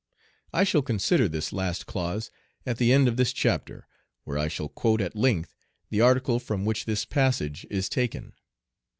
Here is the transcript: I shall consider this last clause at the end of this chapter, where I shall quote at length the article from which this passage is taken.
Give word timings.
I 0.51 0.63
shall 0.63 0.81
consider 0.81 1.29
this 1.29 1.53
last 1.53 1.85
clause 1.85 2.31
at 2.65 2.77
the 2.79 2.91
end 2.91 3.07
of 3.07 3.17
this 3.17 3.31
chapter, 3.31 3.85
where 4.23 4.35
I 4.39 4.47
shall 4.47 4.67
quote 4.67 4.99
at 4.99 5.15
length 5.15 5.53
the 5.91 6.01
article 6.01 6.39
from 6.39 6.65
which 6.65 6.85
this 6.85 7.05
passage 7.05 7.67
is 7.69 7.87
taken. 7.87 8.33